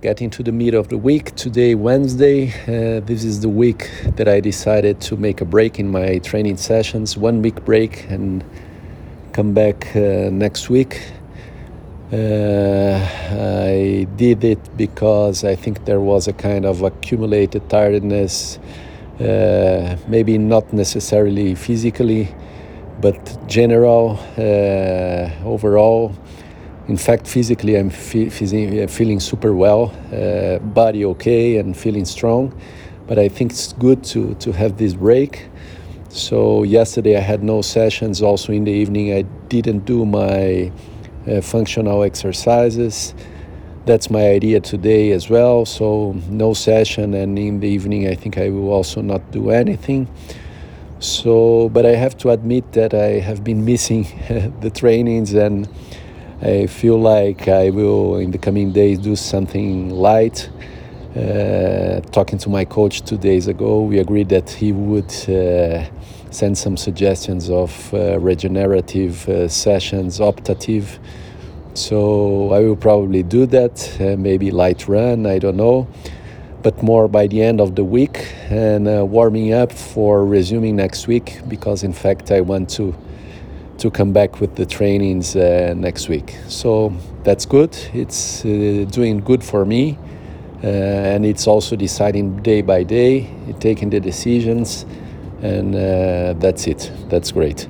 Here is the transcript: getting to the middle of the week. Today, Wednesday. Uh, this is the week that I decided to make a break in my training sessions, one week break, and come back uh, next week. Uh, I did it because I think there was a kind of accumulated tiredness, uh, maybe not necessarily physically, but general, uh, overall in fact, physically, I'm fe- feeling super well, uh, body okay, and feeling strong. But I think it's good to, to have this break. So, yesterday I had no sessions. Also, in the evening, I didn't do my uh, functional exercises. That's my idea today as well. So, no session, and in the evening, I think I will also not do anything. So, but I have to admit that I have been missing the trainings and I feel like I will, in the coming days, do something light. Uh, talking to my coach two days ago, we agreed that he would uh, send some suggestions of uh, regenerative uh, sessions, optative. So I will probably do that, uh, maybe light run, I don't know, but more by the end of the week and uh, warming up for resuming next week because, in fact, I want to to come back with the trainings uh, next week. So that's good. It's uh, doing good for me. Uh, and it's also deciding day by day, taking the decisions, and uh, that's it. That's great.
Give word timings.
getting 0.00 0.30
to 0.30 0.42
the 0.42 0.52
middle 0.52 0.80
of 0.80 0.88
the 0.88 0.96
week. 0.96 1.34
Today, 1.36 1.74
Wednesday. 1.74 2.48
Uh, 2.62 3.00
this 3.00 3.22
is 3.22 3.40
the 3.40 3.50
week 3.50 3.90
that 4.16 4.28
I 4.28 4.40
decided 4.40 4.98
to 5.02 5.16
make 5.16 5.42
a 5.42 5.44
break 5.44 5.78
in 5.78 5.90
my 5.90 6.18
training 6.20 6.56
sessions, 6.56 7.18
one 7.18 7.42
week 7.42 7.62
break, 7.66 8.08
and 8.08 8.42
come 9.32 9.52
back 9.52 9.94
uh, 9.94 10.30
next 10.32 10.70
week. 10.70 11.02
Uh, 12.10 12.98
I 13.30 14.06
did 14.16 14.42
it 14.42 14.76
because 14.76 15.44
I 15.44 15.54
think 15.54 15.84
there 15.84 16.00
was 16.00 16.28
a 16.28 16.32
kind 16.32 16.64
of 16.64 16.82
accumulated 16.82 17.68
tiredness, 17.68 18.58
uh, 19.20 19.96
maybe 20.08 20.38
not 20.38 20.72
necessarily 20.72 21.54
physically, 21.54 22.34
but 23.02 23.46
general, 23.46 24.18
uh, 24.38 25.46
overall 25.46 26.14
in 26.88 26.96
fact, 26.96 27.26
physically, 27.26 27.76
I'm 27.76 27.90
fe- 27.90 28.28
feeling 28.30 29.20
super 29.20 29.54
well, 29.54 29.92
uh, 30.12 30.58
body 30.58 31.04
okay, 31.04 31.58
and 31.58 31.76
feeling 31.76 32.04
strong. 32.04 32.52
But 33.06 33.18
I 33.18 33.28
think 33.28 33.52
it's 33.52 33.72
good 33.74 34.02
to, 34.04 34.34
to 34.36 34.52
have 34.52 34.76
this 34.76 34.94
break. 34.94 35.48
So, 36.08 36.64
yesterday 36.64 37.16
I 37.16 37.20
had 37.20 37.42
no 37.42 37.62
sessions. 37.62 38.22
Also, 38.22 38.52
in 38.52 38.64
the 38.64 38.72
evening, 38.72 39.12
I 39.12 39.22
didn't 39.48 39.84
do 39.84 40.04
my 40.04 40.72
uh, 41.28 41.40
functional 41.40 42.02
exercises. 42.02 43.14
That's 43.86 44.10
my 44.10 44.28
idea 44.28 44.60
today 44.60 45.12
as 45.12 45.30
well. 45.30 45.64
So, 45.66 46.12
no 46.28 46.54
session, 46.54 47.14
and 47.14 47.38
in 47.38 47.60
the 47.60 47.68
evening, 47.68 48.08
I 48.08 48.14
think 48.14 48.38
I 48.38 48.48
will 48.50 48.70
also 48.72 49.00
not 49.00 49.30
do 49.30 49.50
anything. 49.50 50.08
So, 50.98 51.68
but 51.70 51.86
I 51.86 51.94
have 51.94 52.16
to 52.18 52.30
admit 52.30 52.72
that 52.72 52.92
I 52.92 53.20
have 53.20 53.42
been 53.42 53.64
missing 53.64 54.04
the 54.60 54.70
trainings 54.70 55.32
and 55.32 55.68
I 56.42 56.66
feel 56.68 56.98
like 56.98 57.48
I 57.48 57.68
will, 57.68 58.16
in 58.16 58.30
the 58.30 58.38
coming 58.38 58.72
days, 58.72 58.98
do 58.98 59.14
something 59.14 59.90
light. 59.90 60.48
Uh, 61.14 62.00
talking 62.12 62.38
to 62.38 62.48
my 62.48 62.64
coach 62.64 63.02
two 63.02 63.18
days 63.18 63.46
ago, 63.46 63.82
we 63.82 63.98
agreed 63.98 64.30
that 64.30 64.48
he 64.48 64.72
would 64.72 65.12
uh, 65.28 65.84
send 66.30 66.56
some 66.56 66.78
suggestions 66.78 67.50
of 67.50 67.92
uh, 67.92 68.18
regenerative 68.18 69.28
uh, 69.28 69.48
sessions, 69.48 70.18
optative. 70.18 70.98
So 71.74 72.52
I 72.54 72.60
will 72.60 72.76
probably 72.76 73.22
do 73.22 73.44
that, 73.46 74.00
uh, 74.00 74.16
maybe 74.16 74.50
light 74.50 74.88
run, 74.88 75.26
I 75.26 75.38
don't 75.38 75.58
know, 75.58 75.88
but 76.62 76.82
more 76.82 77.06
by 77.06 77.26
the 77.26 77.42
end 77.42 77.60
of 77.60 77.74
the 77.74 77.84
week 77.84 78.32
and 78.48 78.88
uh, 78.88 79.04
warming 79.04 79.52
up 79.52 79.72
for 79.72 80.24
resuming 80.24 80.76
next 80.76 81.06
week 81.06 81.40
because, 81.48 81.82
in 81.82 81.92
fact, 81.92 82.30
I 82.30 82.40
want 82.40 82.70
to 82.70 82.96
to 83.80 83.90
come 83.90 84.12
back 84.12 84.40
with 84.40 84.54
the 84.56 84.66
trainings 84.66 85.34
uh, 85.34 85.74
next 85.76 86.08
week. 86.08 86.36
So 86.48 86.92
that's 87.24 87.46
good. 87.46 87.76
It's 87.92 88.44
uh, 88.44 88.86
doing 88.90 89.20
good 89.20 89.42
for 89.42 89.64
me. 89.64 89.98
Uh, 90.62 90.66
and 90.66 91.24
it's 91.24 91.46
also 91.46 91.74
deciding 91.74 92.42
day 92.42 92.60
by 92.60 92.82
day, 92.82 93.30
taking 93.60 93.88
the 93.88 93.98
decisions, 93.98 94.84
and 95.40 95.74
uh, 95.74 96.34
that's 96.38 96.66
it. 96.66 96.92
That's 97.08 97.32
great. 97.32 97.66